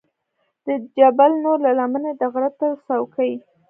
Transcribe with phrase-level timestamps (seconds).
[0.65, 3.31] د جبل نور له لمنې د غره تر څوکې.